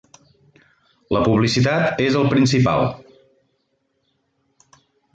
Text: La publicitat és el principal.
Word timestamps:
La 1.17 1.21
publicitat 1.27 2.03
és 2.07 2.19
el 2.23 2.27
principal. 2.33 2.91